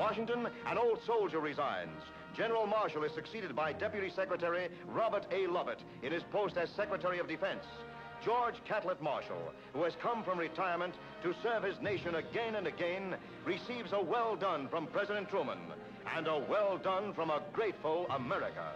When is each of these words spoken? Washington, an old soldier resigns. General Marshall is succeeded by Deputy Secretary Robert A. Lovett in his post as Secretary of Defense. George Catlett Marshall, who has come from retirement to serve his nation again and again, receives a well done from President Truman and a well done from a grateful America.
Washington, 0.00 0.48
an 0.64 0.78
old 0.78 0.98
soldier 1.04 1.40
resigns. 1.40 2.00
General 2.34 2.66
Marshall 2.66 3.04
is 3.04 3.12
succeeded 3.12 3.54
by 3.54 3.74
Deputy 3.74 4.08
Secretary 4.08 4.68
Robert 4.86 5.26
A. 5.30 5.46
Lovett 5.46 5.80
in 6.02 6.10
his 6.10 6.22
post 6.32 6.56
as 6.56 6.70
Secretary 6.70 7.18
of 7.18 7.28
Defense. 7.28 7.66
George 8.24 8.54
Catlett 8.66 9.02
Marshall, 9.02 9.52
who 9.74 9.82
has 9.82 9.92
come 10.02 10.24
from 10.24 10.38
retirement 10.38 10.94
to 11.22 11.34
serve 11.42 11.64
his 11.64 11.78
nation 11.82 12.14
again 12.14 12.54
and 12.54 12.66
again, 12.66 13.14
receives 13.44 13.92
a 13.92 14.02
well 14.02 14.36
done 14.36 14.68
from 14.68 14.86
President 14.86 15.28
Truman 15.28 15.58
and 16.16 16.26
a 16.26 16.38
well 16.48 16.78
done 16.78 17.12
from 17.12 17.28
a 17.28 17.42
grateful 17.52 18.06
America. 18.08 18.72